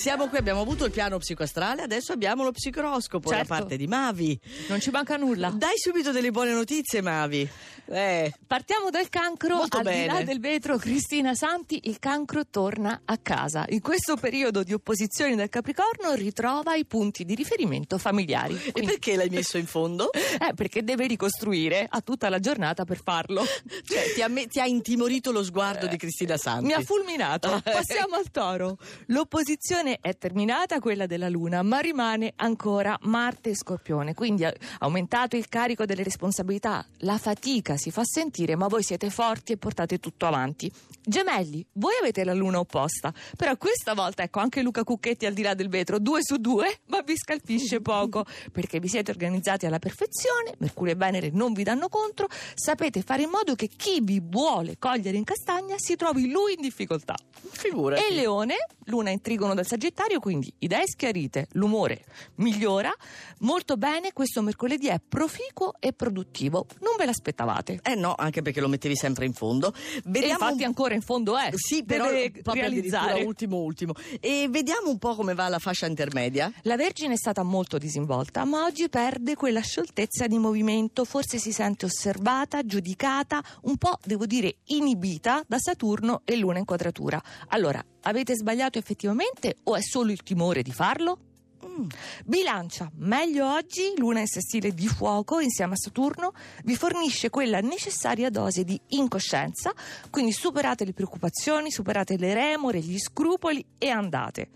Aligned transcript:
Siamo 0.00 0.28
qui, 0.28 0.38
abbiamo 0.38 0.62
avuto 0.62 0.86
il 0.86 0.92
piano 0.92 1.18
psicoastrale, 1.18 1.82
adesso 1.82 2.12
abbiamo 2.12 2.42
lo 2.42 2.52
psicoroscopo 2.52 3.28
Certo. 3.28 3.46
da 3.46 3.54
parte 3.58 3.76
di 3.76 3.86
Mavi. 3.86 4.38
Non 4.68 4.80
ci 4.80 4.88
manca 4.88 5.18
nulla. 5.18 5.50
Dai 5.50 5.74
subito 5.76 6.10
delle 6.10 6.30
buone 6.30 6.52
notizie, 6.52 7.02
Mavi. 7.02 7.46
Eh, 7.92 8.32
Partiamo 8.46 8.88
dal 8.88 9.10
cancro, 9.10 9.56
Molto 9.56 9.76
al 9.78 9.82
di 9.84 10.06
là 10.06 10.12
bene. 10.14 10.24
del 10.24 10.40
vetro, 10.40 10.78
Cristina 10.78 11.34
Santi, 11.34 11.80
il 11.84 11.98
cancro 11.98 12.46
torna 12.48 13.02
a 13.04 13.18
casa. 13.18 13.66
In 13.68 13.82
questo 13.82 14.16
periodo 14.16 14.62
di 14.62 14.72
opposizioni 14.72 15.34
del 15.36 15.50
Capricorno 15.50 16.14
ritrova 16.14 16.74
i 16.76 16.86
punti 16.86 17.24
di 17.26 17.34
riferimento 17.34 17.98
familiari. 17.98 18.54
e 18.54 18.72
Quindi- 18.72 18.92
perché 18.92 19.16
l'hai 19.16 19.28
messo 19.28 19.58
in 19.58 19.66
fondo? 19.66 20.10
eh, 20.40 20.54
perché 20.54 20.82
deve 20.82 21.06
ricostruire, 21.08 21.86
ha 21.90 22.00
tutta 22.00 22.30
la 22.30 22.38
giornata 22.38 22.84
per 22.84 23.00
farlo. 23.02 23.44
Cioè, 23.44 24.12
ti 24.14 24.22
ha, 24.22 24.28
me- 24.28 24.46
ti 24.46 24.60
ha 24.60 24.66
intimorito 24.66 25.30
lo 25.30 25.44
sguardo 25.44 25.86
di 25.88 25.96
Cristina 25.98 26.38
Santi. 26.38 26.64
Mi 26.66 26.72
ha 26.72 26.80
fulminato. 26.80 27.60
Passiamo 27.62 28.14
al 28.14 28.30
toro. 28.30 28.78
L'opposizione 29.08 29.89
è 30.00 30.16
terminata, 30.16 30.78
quella 30.78 31.06
della 31.06 31.28
Luna, 31.28 31.62
ma 31.62 31.78
rimane 31.78 32.32
ancora 32.36 32.96
Marte 33.02 33.50
e 33.50 33.56
Scorpione. 33.56 34.14
Quindi 34.14 34.44
ha 34.44 34.54
aumentato 34.78 35.36
il 35.36 35.48
carico 35.48 35.84
delle 35.84 36.02
responsabilità. 36.02 36.86
La 36.98 37.18
fatica 37.18 37.76
si 37.76 37.90
fa 37.90 38.02
sentire, 38.04 38.56
ma 38.56 38.68
voi 38.68 38.82
siete 38.82 39.10
forti 39.10 39.52
e 39.52 39.56
portate 39.56 39.98
tutto 39.98 40.26
avanti. 40.26 40.70
Gemelli, 41.02 41.66
voi 41.72 41.94
avete 41.98 42.24
la 42.24 42.34
Luna 42.34 42.58
opposta, 42.58 43.12
però 43.36 43.56
questa 43.56 43.94
volta 43.94 44.22
ecco 44.22 44.38
anche 44.38 44.62
Luca 44.62 44.84
Cucchetti 44.84 45.24
al 45.24 45.32
di 45.32 45.42
là 45.42 45.54
del 45.54 45.68
vetro, 45.68 45.98
due 45.98 46.20
su 46.22 46.36
due, 46.36 46.80
ma 46.86 47.00
vi 47.00 47.16
scalpisce 47.16 47.80
poco 47.82 48.24
perché 48.52 48.78
vi 48.80 48.88
siete 48.88 49.10
organizzati 49.10 49.66
alla 49.66 49.78
perfezione, 49.78 50.54
Mercurio 50.58 50.92
e 50.92 50.96
Venere 50.96 51.30
non 51.32 51.52
vi 51.52 51.62
danno 51.62 51.88
contro, 51.88 52.28
sapete 52.54 53.02
fare 53.02 53.22
in 53.22 53.30
modo 53.30 53.54
che 53.54 53.68
chi 53.68 54.00
vi 54.02 54.20
vuole 54.22 54.76
cogliere 54.78 55.16
in 55.16 55.24
castagna 55.24 55.76
si 55.78 55.96
trovi 55.96 56.30
lui 56.30 56.52
in 56.54 56.60
difficoltà. 56.60 57.14
Figurati. 57.50 58.02
E 58.02 58.14
Leone, 58.14 58.54
Luna 58.84 59.10
in 59.10 59.20
trigono 59.20 59.54
dal 59.54 59.66
Sagittario, 59.66 59.79
quindi 60.20 60.52
idee 60.58 60.86
schiarite, 60.86 61.48
l'umore 61.52 62.04
migliora. 62.36 62.92
Molto 63.40 63.76
bene, 63.76 64.12
questo 64.12 64.42
mercoledì 64.42 64.88
è 64.88 65.00
proficuo 65.06 65.74
e 65.78 65.92
produttivo. 65.92 66.66
Non 66.80 66.94
ve 66.98 67.06
l'aspettavate. 67.06 67.80
Eh 67.82 67.94
no, 67.94 68.14
anche 68.16 68.42
perché 68.42 68.60
lo 68.60 68.68
mettevi 68.68 68.96
sempre 68.96 69.24
in 69.24 69.32
fondo. 69.32 69.72
E 69.72 70.02
Vediamo 70.04 70.44
infatti 70.44 70.64
ancora 70.64 70.94
in 70.94 71.02
fondo 71.02 71.36
è. 71.36 71.50
Sì, 71.54 71.84
però 71.84 72.08
proprio 72.42 72.62
realizzare. 72.62 73.22
ultimo 73.22 73.58
ultimo. 73.58 73.94
E 74.20 74.48
vediamo 74.50 74.90
un 74.90 74.98
po' 74.98 75.14
come 75.14 75.34
va 75.34 75.48
la 75.48 75.58
fascia 75.58 75.86
intermedia. 75.86 76.52
La 76.62 76.76
Vergine 76.76 77.14
è 77.14 77.16
stata 77.16 77.42
molto 77.42 77.78
disinvolta, 77.78 78.44
ma 78.44 78.64
oggi 78.64 78.88
perde 78.88 79.34
quella 79.34 79.60
scioltezza 79.60 80.26
di 80.26 80.38
movimento, 80.38 81.04
forse 81.04 81.38
si 81.38 81.52
sente 81.52 81.86
osservata, 81.86 82.64
giudicata, 82.64 83.42
un 83.62 83.76
po', 83.76 83.98
devo 84.04 84.26
dire, 84.26 84.56
inibita 84.66 85.42
da 85.46 85.58
Saturno 85.58 86.22
e 86.24 86.36
Luna 86.36 86.58
in 86.58 86.64
quadratura. 86.64 87.20
Allora, 87.48 87.84
avete 88.02 88.34
sbagliato 88.34 88.78
effettivamente 88.78 89.56
o 89.64 89.76
è 89.76 89.82
solo 89.82 90.10
il 90.10 90.22
timore 90.22 90.62
di 90.62 90.72
farlo? 90.72 91.18
Mm. 91.66 91.86
Bilancia, 92.24 92.90
meglio 92.96 93.52
oggi, 93.52 93.92
Luna 93.96 94.20
in 94.20 94.26
sestile 94.26 94.72
di 94.72 94.88
fuoco 94.88 95.40
insieme 95.40 95.74
a 95.74 95.76
Saturno, 95.76 96.32
vi 96.64 96.74
fornisce 96.74 97.30
quella 97.30 97.60
necessaria 97.60 98.30
dose 98.30 98.64
di 98.64 98.80
incoscienza, 98.88 99.72
quindi 100.10 100.32
superate 100.32 100.84
le 100.84 100.92
preoccupazioni, 100.92 101.70
superate 101.70 102.16
le 102.16 102.34
remore, 102.34 102.80
gli 102.80 102.98
scrupoli 102.98 103.64
e 103.78 103.88
andate. 103.88 104.48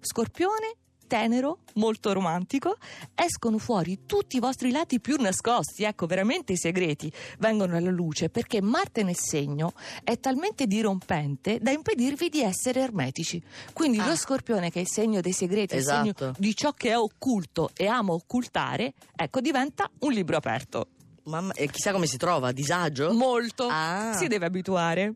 Scorpione, 0.00 0.76
tenero, 1.08 1.58
molto 1.74 2.12
romantico, 2.12 2.76
escono 3.16 3.58
fuori 3.58 4.02
tutti 4.06 4.36
i 4.36 4.38
vostri 4.40 4.70
lati 4.70 5.00
più 5.00 5.16
nascosti, 5.18 5.82
ecco, 5.82 6.06
veramente 6.06 6.52
i 6.52 6.56
segreti 6.56 7.10
vengono 7.40 7.76
alla 7.76 7.90
luce 7.90 8.28
perché 8.28 8.62
Marte 8.62 9.02
nel 9.02 9.16
segno 9.16 9.72
è 10.04 10.20
talmente 10.20 10.66
dirompente 10.68 11.58
da 11.60 11.72
impedirvi 11.72 12.28
di 12.28 12.42
essere 12.42 12.80
ermetici. 12.82 13.42
Quindi 13.72 13.98
Ah. 13.98 14.06
lo 14.06 14.14
scorpione 14.14 14.70
che 14.70 14.78
è 14.78 14.82
il 14.82 14.88
segno 14.88 15.20
dei 15.20 15.32
segreti, 15.32 15.74
il 15.74 15.82
segno 15.82 16.12
Esatto. 16.14 16.34
di 16.38 16.54
ciò 16.54 16.72
che 16.74 16.90
è 16.90 16.96
occulto 16.96 17.70
e 17.74 17.86
ama 17.88 18.12
occultare, 18.12 18.94
ecco, 19.16 19.40
diventa 19.40 19.90
un 20.00 20.12
libro 20.12 20.36
aperto. 20.36 20.90
Mamma, 21.24 21.52
e 21.54 21.68
chissà 21.68 21.90
come 21.92 22.06
si 22.06 22.16
trova, 22.18 22.48
a 22.48 22.52
disagio? 22.52 23.12
Molto. 23.12 23.66
Ah. 23.70 24.12
Si 24.14 24.28
deve 24.28 24.46
abituare. 24.46 25.14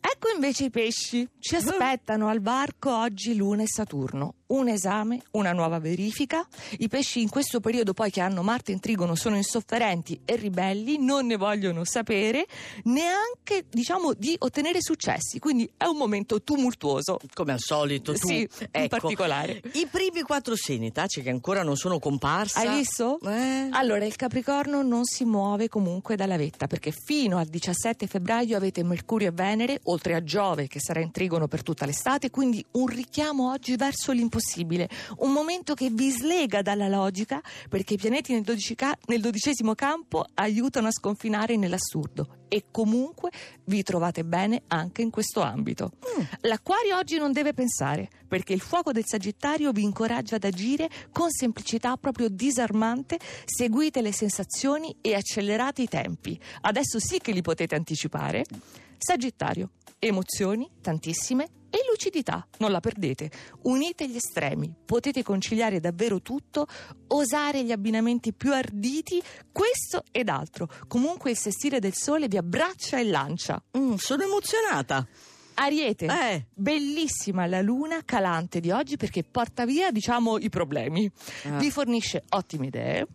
Ecco 0.00 0.28
invece 0.34 0.64
i 0.64 0.70
pesci. 0.70 1.28
Ci 1.38 1.56
aspettano 1.56 2.28
al 2.28 2.40
varco 2.40 2.94
oggi 2.94 3.34
Luna 3.34 3.62
e 3.62 3.66
Saturno. 3.68 4.34
Un 4.48 4.68
esame, 4.68 5.20
una 5.32 5.52
nuova 5.52 5.78
verifica. 5.78 6.46
I 6.78 6.88
pesci 6.88 7.20
in 7.20 7.28
questo 7.28 7.60
periodo 7.60 7.92
poi 7.92 8.10
che 8.10 8.22
hanno 8.22 8.42
Marte 8.42 8.72
in 8.72 8.80
trigono 8.80 9.14
sono 9.14 9.36
insofferenti 9.36 10.20
e 10.24 10.36
ribelli, 10.36 10.96
non 10.98 11.26
ne 11.26 11.36
vogliono 11.36 11.84
sapere 11.84 12.46
neanche, 12.84 13.66
diciamo, 13.68 14.14
di 14.14 14.34
ottenere 14.38 14.80
successi. 14.80 15.38
Quindi 15.38 15.70
è 15.76 15.84
un 15.84 15.98
momento 15.98 16.42
tumultuoso. 16.42 17.18
Come 17.34 17.52
al 17.52 17.60
solito, 17.60 18.14
tu. 18.14 18.26
Sì, 18.26 18.40
in 18.40 18.68
Ecco. 18.70 18.88
particolare. 18.88 19.60
I 19.74 19.86
primi 19.90 20.22
quattro 20.22 20.56
segni, 20.56 20.92
taci, 20.92 21.20
che 21.20 21.28
ancora 21.28 21.62
non 21.62 21.76
sono 21.76 21.98
comparsa. 21.98 22.60
Hai 22.60 22.78
visto? 22.78 23.20
Eh. 23.20 23.68
Allora, 23.72 24.06
il 24.06 24.16
Capricorno 24.16 24.82
non 24.82 25.04
si 25.04 25.24
muove 25.26 25.68
comunque 25.68 26.16
dalla 26.16 26.38
vetta 26.38 26.66
perché 26.66 26.90
fino 26.90 27.36
al 27.36 27.46
17 27.46 28.06
febbraio 28.06 28.56
avete 28.56 28.82
Mercurio 28.82 29.28
e 29.28 29.32
Venere, 29.32 29.80
oltre 29.84 30.14
a 30.14 30.24
Giove 30.24 30.68
che 30.68 30.80
sarà 30.80 31.00
in 31.00 31.10
trigono 31.10 31.48
per 31.48 31.62
tutta 31.62 31.84
l'estate, 31.84 32.30
quindi 32.30 32.64
un 32.72 32.86
richiamo 32.86 33.50
oggi 33.50 33.76
verso 33.76 34.10
l'impossibile, 34.38 34.88
un 35.18 35.32
momento 35.32 35.74
che 35.74 35.90
vi 35.90 36.10
slega 36.10 36.62
dalla 36.62 36.88
logica 36.88 37.42
perché 37.68 37.94
i 37.94 37.96
pianeti 37.96 38.32
nel, 38.32 38.42
12 38.42 38.74
ca- 38.74 38.96
nel 39.06 39.20
dodicesimo 39.20 39.74
campo 39.74 40.24
aiutano 40.34 40.86
a 40.86 40.92
sconfinare 40.92 41.56
nell'assurdo 41.56 42.36
e 42.48 42.66
comunque 42.70 43.30
vi 43.64 43.82
trovate 43.82 44.24
bene 44.24 44.62
anche 44.68 45.02
in 45.02 45.10
questo 45.10 45.42
ambito. 45.42 45.92
L'Acquario 46.42 46.96
oggi 46.96 47.18
non 47.18 47.32
deve 47.32 47.52
pensare 47.52 48.08
perché 48.26 48.52
il 48.52 48.60
fuoco 48.60 48.92
del 48.92 49.04
Sagittario 49.06 49.72
vi 49.72 49.82
incoraggia 49.82 50.36
ad 50.36 50.44
agire 50.44 50.88
con 51.12 51.30
semplicità 51.30 51.96
proprio 51.96 52.28
disarmante, 52.28 53.18
seguite 53.44 54.00
le 54.00 54.12
sensazioni 54.12 54.96
e 55.00 55.14
accelerate 55.14 55.82
i 55.82 55.88
tempi. 55.88 56.38
Adesso 56.62 56.98
sì 56.98 57.18
che 57.18 57.32
li 57.32 57.42
potete 57.42 57.74
anticipare. 57.74 58.44
Sagittario, 58.96 59.70
emozioni 59.98 60.68
tantissime 60.80 61.57
lucidità, 61.98 62.46
non 62.58 62.70
la 62.70 62.78
perdete. 62.78 63.28
Unite 63.62 64.08
gli 64.08 64.14
estremi, 64.14 64.72
potete 64.84 65.24
conciliare 65.24 65.80
davvero 65.80 66.22
tutto, 66.22 66.66
osare 67.08 67.64
gli 67.64 67.72
abbinamenti 67.72 68.32
più 68.32 68.52
arditi, 68.54 69.20
questo 69.50 70.04
ed 70.12 70.28
altro. 70.28 70.68
Comunque 70.86 71.32
il 71.32 71.36
sestile 71.36 71.80
del 71.80 71.94
sole 71.94 72.28
vi 72.28 72.36
abbraccia 72.36 73.00
e 73.00 73.04
lancia. 73.04 73.60
Mm, 73.76 73.94
sono 73.96 74.22
emozionata. 74.22 75.06
Ariete, 75.60 76.06
Eh. 76.06 76.44
bellissima 76.54 77.46
la 77.46 77.60
luna 77.60 78.02
calante 78.04 78.60
di 78.60 78.70
oggi 78.70 78.96
perché 78.96 79.24
porta 79.24 79.64
via, 79.64 79.90
diciamo, 79.90 80.38
i 80.38 80.48
problemi. 80.48 81.10
Ah. 81.44 81.58
Vi 81.58 81.70
fornisce 81.70 82.22
ottime 82.30 82.66
idee, 82.66 83.06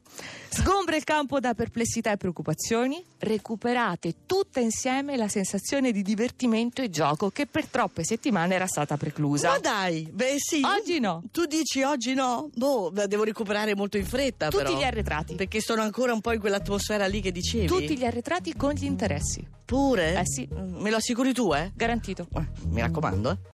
sgombra 0.49 0.95
il 0.97 1.03
campo 1.05 1.39
da 1.39 1.53
perplessità 1.53 2.11
e 2.11 2.17
preoccupazioni, 2.17 3.01
recuperate 3.19 4.13
tutta 4.25 4.59
insieme 4.59 5.15
la 5.15 5.27
sensazione 5.29 5.91
di 5.91 6.01
divertimento 6.01 6.81
e 6.81 6.89
gioco 6.89 7.29
che 7.29 7.45
per 7.45 7.65
troppe 7.67 8.03
settimane 8.03 8.55
era 8.55 8.67
stata 8.67 8.97
preclusa. 8.97 9.49
Ma 9.51 9.59
dai, 9.59 10.09
beh 10.11 10.35
sì. 10.37 10.61
Oggi 10.63 10.99
no. 10.99 11.23
Tu 11.31 11.45
dici 11.45 11.81
oggi 11.83 12.13
no? 12.13 12.49
Boh, 12.55 12.89
devo 13.07 13.23
recuperare 13.23 13.73
molto 13.75 13.97
in 13.97 14.05
fretta 14.05 14.49
Tutti 14.49 14.63
però. 14.63 14.77
gli 14.77 14.83
arretrati. 14.83 15.35
Perché 15.35 15.61
sono 15.61 15.81
ancora 15.81 16.11
un 16.13 16.19
po' 16.19 16.33
in 16.33 16.39
quell'atmosfera 16.41 17.05
lì 17.07 17.21
che 17.21 17.31
dicevi. 17.31 17.67
Tutti 17.67 17.97
gli 17.97 18.03
arretrati 18.03 18.53
con 18.55 18.73
gli 18.73 18.83
interessi. 18.85 19.47
Pure? 19.65 20.19
Eh 20.19 20.25
sì. 20.25 20.47
Me 20.51 20.89
lo 20.89 20.97
assicuri 20.97 21.33
tu, 21.33 21.53
eh? 21.53 21.71
Garantito. 21.73 22.27
Eh, 22.35 22.47
Mi 22.69 22.81
raccomando, 22.81 23.31
eh. 23.31 23.51